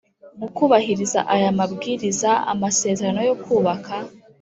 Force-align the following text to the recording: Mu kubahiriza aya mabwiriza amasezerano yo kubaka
Mu 0.39 0.47
kubahiriza 0.55 1.19
aya 1.35 1.49
mabwiriza 1.59 2.31
amasezerano 2.51 3.21
yo 3.27 3.35
kubaka 3.43 3.95